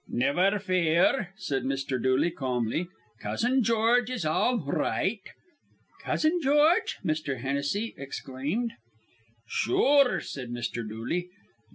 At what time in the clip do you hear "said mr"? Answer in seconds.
1.37-2.01, 10.19-10.77